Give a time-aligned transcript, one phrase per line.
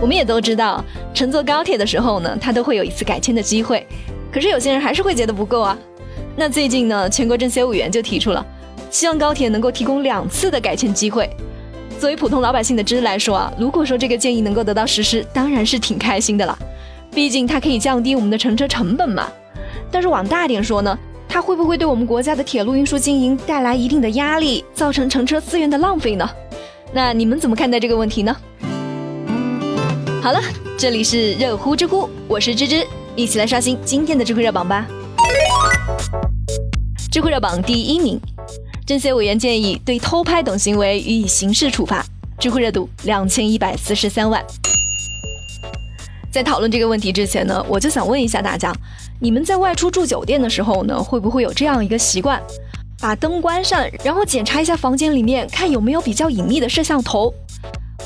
[0.00, 3.86] 我们也都知道，乘坐高铁的时候呢，它都会有一次改签的机会。
[4.32, 5.76] 可是有些人还是会觉得不够啊。
[6.36, 8.44] 那最近呢，全国政协委员就提出了，
[8.90, 11.28] 希望高铁能够提供两次的改签机会。
[11.98, 16.58] 作为普通老百姓的知来说啊，如果说这个建议能够得到实施，当然是挺开心的了。
[17.12, 19.28] 毕竟它可以降低我们的乘车成本嘛。
[19.90, 20.98] 但是往大点说呢，
[21.28, 26.30] 它会不会对我们国家的铁路运输经营带来一定的压力，造成乘车资源的浪费呢？
[26.92, 28.34] 那你们怎么看待这个问题呢？
[30.22, 30.40] 好了，
[30.76, 34.86] 这里是热乎知乎，我是芝芝，一起来刷新今天的知乎热榜吧。
[37.10, 38.20] 知乎热榜第一名，
[38.84, 42.04] 政协委员建议对偷拍等行为予以刑事处罚，
[42.38, 44.44] 知乎热度两千一百四十三万。
[46.30, 48.74] 在讨论这个问题之前呢，我就想问一下大家，
[49.20, 52.38] 你们在外出住酒店的时候呢，会不会有这样一个习惯，
[53.00, 57.32] 把灯关上，然后检查一下房间里面，看有没有比较隐秘的摄像头？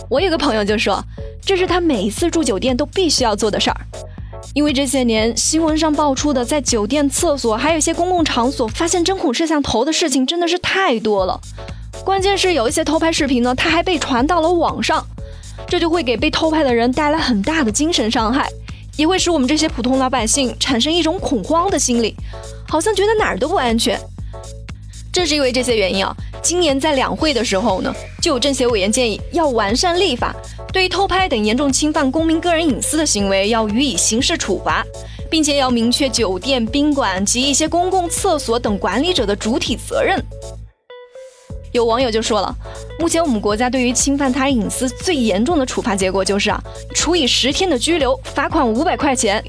[0.08, 1.04] 我有个朋友就说。
[1.44, 3.76] 这是他每一次住酒店都必须要做的事儿，
[4.54, 11.38] 因为这些年新闻上爆出的在酒店厕所还有一些公共场所发现针孔摄像头的事情真的是太多了。
[12.02, 15.06] 关键是有一些偷拍视频呢，它还被传到了网上，
[15.66, 18.48] 这就会给被偷拍的人带来很大的精神伤害，
[18.96, 22.14] 也会使我们这些普通老百姓产生一种恐慌的心理，
[22.68, 24.00] 好像觉得哪儿都不安全。
[25.12, 26.14] 正是因为这些原因啊，
[26.44, 30.36] 今年在两会的时候呢，就有政协委员建议要完善立法。
[30.70, 34.84] 对于偷拍等严重侵犯公民个人隐私的行为，要予以刑事处罚，
[35.30, 40.22] 并且要明确酒店、宾馆及一些公共厕所等管理者的主体责任。
[41.72, 42.54] 有网友就说了，
[42.98, 46.62] 目前我们国家对于侵犯他人隐私最严重的处罚结果就是啊，
[46.94, 49.42] 处以十天的拘留，罚款五百块钱。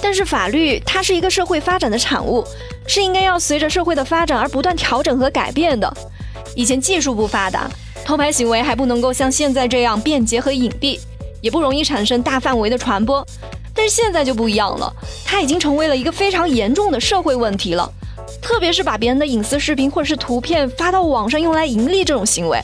[0.00, 2.44] 但是法律它是一个社会发展的产物，
[2.86, 5.92] 是应该要随着社会的发展而不断调整和改变的。
[6.54, 7.68] 以前技术不发达。
[8.04, 11.00] 偷拍行为还不能够像现在这样便捷和隐蔽，
[11.40, 13.26] 也不容易产生大范围的传播。
[13.74, 14.92] 但是现在就不一样了，
[15.24, 17.90] 它已经成为了一个非常严重的社会问题了。
[18.42, 22.60] 特别是把别人的隐私视频或者是图片发到网上用来盈利这种行为，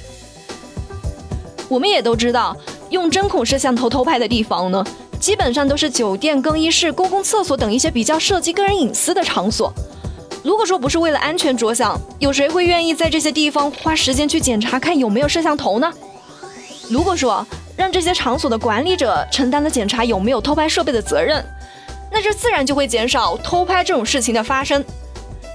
[1.70, 2.54] 我们也都知道，
[2.90, 4.84] 用针孔摄像头偷拍的地方呢，
[5.18, 9.72] 基本上都是酒店、更衣室、公共厕所等一些比较涉及个人隐私的场所。
[10.42, 15.92] 如果说不是为了安全着想，有谁会愿意在这些地方花时间去检查看有没有摄像头呢？
[16.88, 17.46] 如果说
[17.76, 21.44] 让这些场所的管理者承担了检查有没有偷拍设备的责任，
[22.10, 24.82] 那这自然就会减少偷拍这种事情的发生。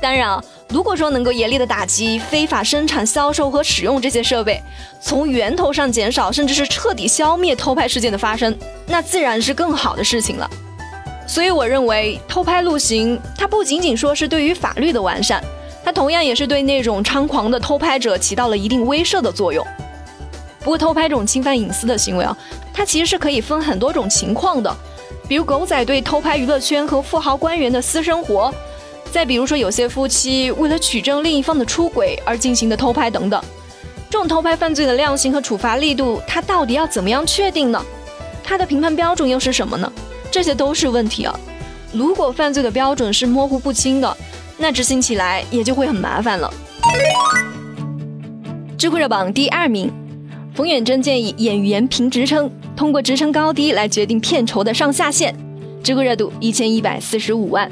[0.02, 4.62] 当然啊，如果说能够严厉的打击非法生产、销售和使用这些设备，
[5.02, 10.48] 从源头上减少甚至是彻底消灭偷拍事件的发生，那自然是更好的事情了。
[11.28, 15.44] 所以我认为偷拍录行，它不仅仅说是对于法律的完善，
[15.84, 19.66] 它同样也是对那种猖狂的偷拍者起到了一定威慑的作用。
[20.60, 22.36] 不过偷拍这种侵犯隐私的行为啊，
[22.74, 24.76] 它其实是可以分很多种情况的，
[25.28, 28.54] 比如狗仔队偷拍娱乐圈和富豪官员的私生活，
[29.12, 33.42] 再比如说有些夫妻为了取证另一方的出轨而进行的偷拍等等。
[34.10, 37.84] 这种偷拍犯罪的量刑和处罚力度，它到底要怎么样确定呢？
[38.44, 39.92] 它的评判标准又是什么呢？
[40.36, 41.34] 这些都是问题啊！
[41.94, 44.18] 如果犯罪的标准是模糊不清的，
[44.58, 46.54] 那执行起来也就会很麻烦了。
[48.78, 49.90] 知乎热榜第二名，
[50.54, 55.34] 冯远征建议演员评职称，通过职称高低来决定片酬的上下限。
[55.82, 57.72] 知乎热度一千一百四十五万。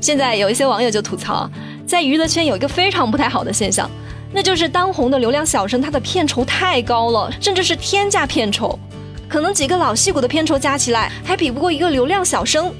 [0.00, 1.46] 现在有一些网友就吐槽，
[1.86, 3.90] 在娱乐圈有一个非常不太好的现象，
[4.32, 8.78] 那就是当红的流量小生，他的片酬太高了，甚至是天价片酬。
[9.28, 12.72] 可能几个老戏骨的片酬加起来还比不过一个流量小生。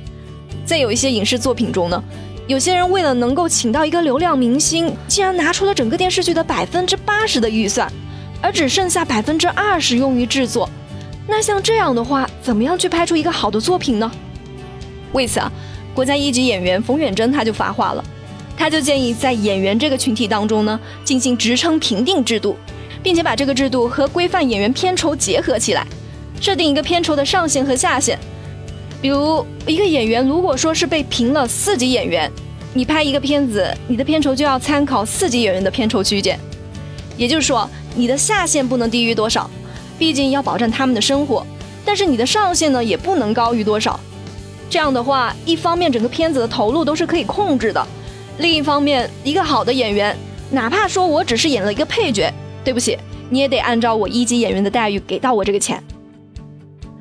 [0.65, 2.03] 在有一些影视作品中呢，
[2.47, 7.91] 有些人为了能够请到一个流量明星，竟然拿出了整个电视剧的百分之八十的预算，
[8.41, 10.69] 而只剩下百分之二十用于制作。
[11.27, 14.11] 那像这样的话，怎么样去拍出一个好的作品呢？
[15.13, 15.51] 为此啊，
[15.95, 18.05] 国家一级演员冯远征他就发话了，
[18.57, 22.57] 他就建议在演员这个群体当中呢，进行职称评定制度，
[23.03, 25.87] 并且把这个制度和规范演员片酬结合起来。
[26.41, 28.19] 设定一个片酬的上限和下限，
[29.01, 32.31] 比如一个演员如果说是被评了四级演员，
[32.75, 36.39] 你拍一个片子，你的片酬就要参考四级演员的片酬区间，
[37.17, 39.51] 也就是说你的下限不能低于多少，
[39.99, 41.45] 毕竟要保证他们的生活，
[41.85, 43.99] 但是你的上限呢也不能高于多少，
[44.69, 47.87] 这样的话，一方面整个片子的投入都是可以控制的，
[48.39, 50.15] 另一方面一个好的演员，
[50.51, 52.99] 哪怕说我只是演了一个配角，对不起，
[53.31, 55.83] 你也得按照我一级演员的待遇给到我这个钱。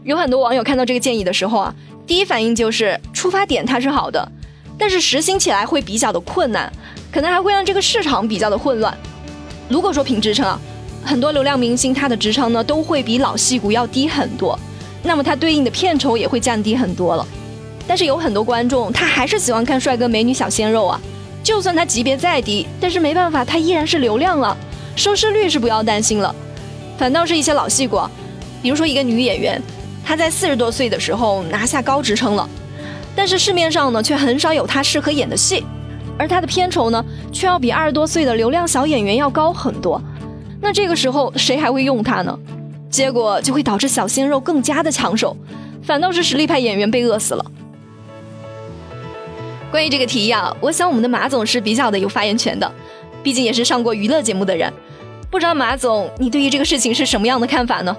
[0.06, 1.74] 有很多网友看到这个建议的时候啊，
[2.06, 4.32] 第一反应就是出发点它是好的，
[4.78, 6.72] 但是实行起来会比较的困难，
[7.12, 8.96] 可能还会让这个市场比较的混乱。
[9.68, 10.62] 如果说评职称啊，
[11.04, 14.58] 很多流量明星他的职称呢都会比老戏骨要低很多，
[15.02, 17.26] 那么他对应的片酬也会降低很多了。
[17.88, 21.02] 但是有很多观众他还是喜欢看帅哥美女小鲜肉啊，
[21.44, 24.56] 就算他级别再低，但是没办法，他依然是流量了，
[24.96, 26.36] 收视率是不要担心了。
[26.96, 28.00] 反倒是一些老戏骨，
[28.62, 29.62] 比如说一个女演员，
[30.06, 32.48] 他在四十多岁的时候拿下高职称了，
[33.16, 35.64] 但是市面上呢却很少有他适合演的戏，
[36.18, 37.04] 而他的片酬呢
[37.34, 40.00] 却要比二十多岁的流量小演员要高很多。
[40.62, 42.38] 那这个时候谁还会用他呢？
[42.90, 45.36] 结果就会导致小鲜肉更加的抢手，
[45.84, 47.46] 反倒是实力派演员被饿死了。
[49.72, 52.72] 关于这个提议啊，我想我们的马总是比较的有发言权的，
[53.22, 54.72] 毕竟也是上过娱乐节目的人。
[55.30, 57.94] 不知道马总，你对于这个事情是什么样的看法呢？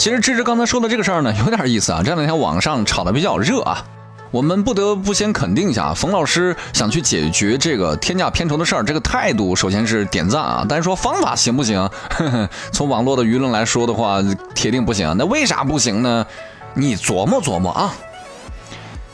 [0.00, 2.00] 其实芝芝刚才说的这个事儿呢，有点意思啊。
[2.02, 3.84] 这两天网上炒的比较热啊，
[4.30, 10.64] 我们不得不先肯定一下冯老师想去解决这个天价片酬的事儿，这个态度首先是点赞啊。
[10.66, 11.86] 但是说方法行不行？
[12.72, 14.22] 从网络的舆论来说的话，
[14.54, 15.14] 铁定不行。
[15.18, 16.26] 那为啥不行呢？
[16.72, 17.92] 你琢磨琢磨啊。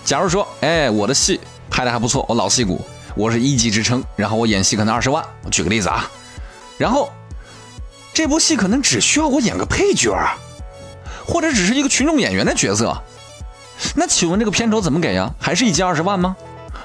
[0.04, 2.80] 假如说，哎，我的戏拍的还不错，我老戏骨，
[3.16, 6.08] 我是一级支撑，然后我演戏可能二十万，我举个例子啊。
[6.78, 7.10] 然后，
[8.14, 10.38] 这部戏可能只需要我演个配角啊，
[11.26, 12.96] 或者只是一个群众演员的角色。
[13.94, 15.30] 那请问这个片酬怎么给呀？
[15.38, 16.36] 还是一集二十万吗？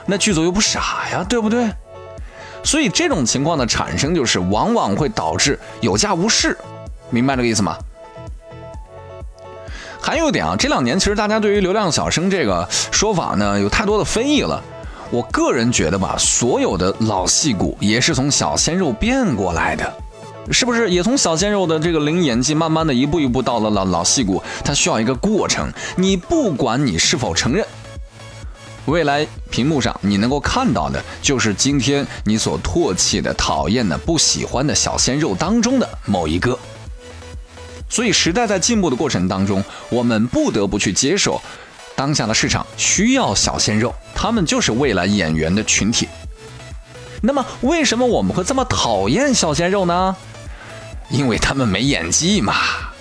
[0.06, 1.70] 那剧组又不傻呀，对不对？
[2.64, 6.58] 所以这种情况的产生，就是往往会导致有价无市，
[7.10, 7.78] 明白这个意思吗？
[10.02, 14.62] 还有一点啊，这两年其实大家对于流量小生这个说法呢，有太多的非议了。
[15.12, 19.94] 我个人觉得吧，所有的老戏骨也是从小鲜肉变过来的，
[20.50, 20.90] 是不是？
[20.90, 25.72] 也从小鲜肉的这个零演技，慢慢的一步一步到了老老戏骨，它需要一个过程。
[25.96, 27.66] 你不管你是否承认，
[28.86, 36.58] 未来屏幕上你能够看到的，就是今天你所唾弃的、讨厌的、不喜欢的小鲜肉当中的某一个。
[37.88, 41.42] 所以时代在进步的过程当中，我们不得不去接受。
[41.96, 46.08] 当下的市场需要小鲜肉，他们就是未来演员的群体。
[47.22, 50.16] 那么，为什么我们会这么讨厌小鲜肉呢？
[51.12, 52.56] 因为他们没演技嘛。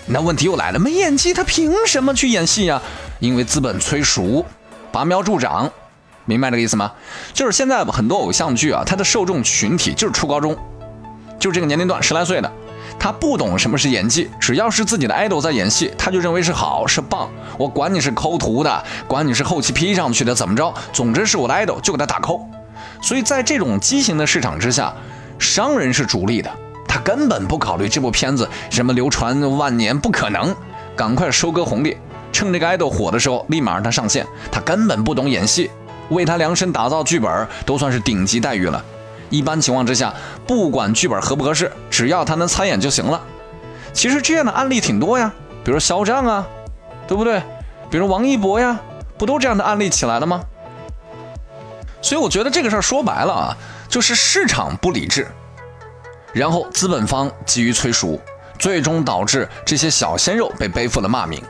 [0.06, 2.82] 那问题又来了，没演技，他凭什么去演戏呀？
[3.20, 4.44] 因为资本催熟，
[4.90, 5.70] 拔苗助长，
[6.24, 6.90] 明白这个意思吗？
[7.32, 10.56] 就是现在很多偶像剧啊，它的受众群体就是初高中，
[11.38, 12.52] 就这个年龄段，十来岁的。
[12.98, 17.30] 他不懂什么是演技，只要是自己的 idol 在演戏，他就认为是好是棒。
[17.56, 20.74] 我管你是抠图的，管你是后期 P 上去的，怎么着？
[20.92, 22.46] 总之是我的 idol，就给他打扣。
[23.00, 24.92] 所以在这种畸形的市场之下，
[25.38, 26.50] 商人是主力的，
[26.90, 30.52] 他根本不考虑这部片子什么流传万年，不可能。
[30.96, 31.96] 赶快收割红利，
[32.32, 34.26] 趁这个 idol 火的时候，立马让他上线。
[34.50, 35.70] 他根本不懂演戏，
[36.08, 38.84] 为他量身打造剧本都算是顶级待遇了。
[39.28, 40.12] 一般情况之下，
[40.48, 43.22] 不管剧本合不合适，只要他能参演就行了。
[43.92, 45.32] 其实这样的案例挺多呀，
[45.62, 46.44] 比如肖战啊，
[47.06, 47.40] 对不对？
[47.88, 48.76] 比如王一博呀，
[49.16, 50.42] 不都这样的案例起来了吗？
[52.02, 53.56] 所以我觉得这个事儿说白了啊，
[53.88, 55.28] 就是市场不理智，
[56.32, 58.20] 然后资本方急于催熟，
[58.58, 61.42] 最终导致这些小鲜肉被背负了骂名。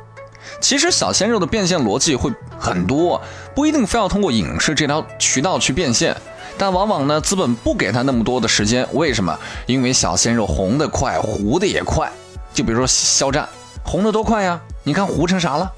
[0.61, 3.21] 其实小鲜肉的变现逻辑会很多，
[3.55, 6.17] 不一定非要通过影视这条渠道去变现。
[6.59, 9.39] 但往往呢，资本不给他那么多的时间，为什么？
[9.67, 12.11] 因为小鲜肉红的快，糊的也快。
[12.53, 13.49] 就比如说肖战，
[13.83, 14.61] 红的多快呀？
[14.83, 15.73] 你看糊成啥了？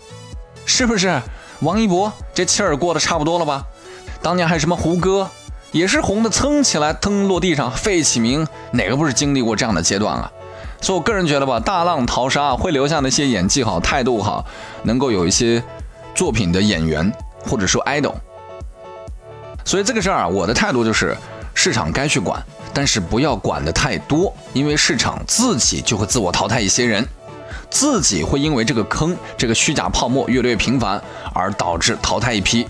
[0.65, 1.21] 是不是？
[1.61, 3.65] 王一博这气儿过得差不多了吧？
[4.21, 5.29] 当年还有什么胡歌，
[5.71, 10.31] 也是红的蹭起来，腾落地上，费启鸣，哪个不是经历过这样的阶段啊？
[10.81, 14.45] 所以我个人觉得吧，大浪淘沙会留下那些演技好、态度好、
[14.83, 15.62] 能够有一些
[16.14, 17.12] 作品的演员，
[17.45, 18.14] 或者说 idol。
[19.64, 21.17] 所以这个事儿啊，我的态度就是，
[21.55, 22.43] 市场该去管，
[22.75, 27.07] 但是不要管的太多，因为市场自己就会自我淘汰一些人，
[27.71, 31.00] 自己会因为这个坑、这个虚假泡沫越来越频繁，
[31.33, 32.67] 而导致淘汰一批。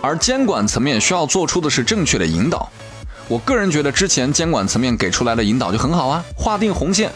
[0.00, 2.70] 而监管层面需要做出的是正确的引导。
[3.28, 7.10] 我个人觉得，之前监管层面给出来的引导就很好啊，划定红线，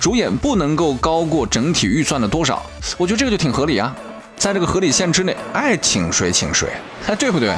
[0.00, 2.62] 主演不能够高过整体预算的多少，
[2.98, 3.94] 我觉得这个就挺合理啊，
[4.36, 6.68] 在这个合理线之内，爱请谁请谁，
[7.06, 7.54] 哎，对不对？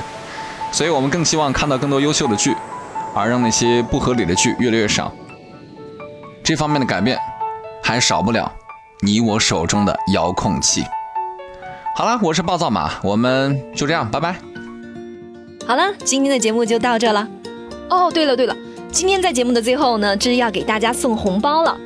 [0.71, 2.55] 所以我们更希望看到更多优秀的剧，
[3.15, 5.11] 而让那些不合理的剧越来越少。
[6.43, 7.19] 这方面的改变，
[7.83, 8.53] 还少不了
[9.01, 10.85] 你我手中的遥控器。
[11.97, 14.37] 好了，我是暴躁马，我们就这样，拜拜。
[15.67, 17.27] 好了，今天的节目就到这了。
[17.89, 18.57] 哦，对了对了，
[18.91, 21.77] 今天在节目的最后呢，芝芝要给大家送红包了。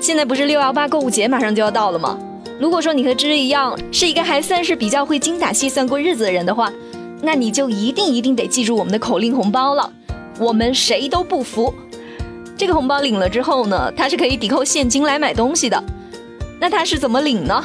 [0.00, 2.18] 现在不是六幺八购物节马上就要到了吗？
[2.60, 6.72] 如果说你和芝芝一样，是一个还算是比较会精打细算过日子的人的话。
[7.20, 9.92] 那你就一定一定得记住我们的口令红包了，
[10.38, 11.74] 我们谁都不服。
[12.56, 15.82] 这个红包领了之后呢，它是可以抵扣现金来买东西的。
[16.60, 17.64] 那它是怎么领呢？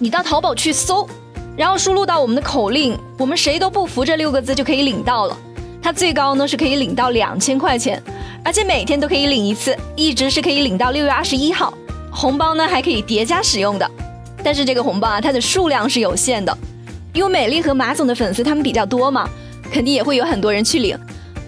[0.00, 1.08] 你到淘宝去搜，
[1.56, 5.36] 然后输入到我们的口令“我们谁都不服”这六个字就可以领到了。
[5.82, 8.02] 它最高呢是可以领到两千块钱，
[8.44, 11.72] 而且每天都可以领一次，一直是可以领到六月二十一号。
[12.10, 13.90] 红包呢还可以叠加使用的，
[14.42, 16.56] 但是这个红包啊它的数量是有限的，
[17.12, 19.28] 因为美丽和马总的粉丝他们比较多嘛，
[19.72, 20.98] 肯定也会有很多人去领，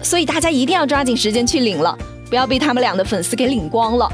[0.01, 1.97] 所以大家一定要抓紧时间去领了。
[2.29, 4.09] 不要被他们俩的粉丝给领光了。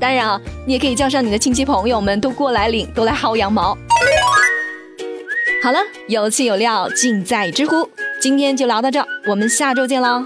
[0.00, 3.78] 当然啊，你也可以叫上你的亲戚朋友们都过来领，都来薅羊毛。
[5.62, 5.78] 好了，
[6.08, 7.88] 有气有料尽在知乎。
[8.22, 10.24] 今天就聊到这，我们下周见喽。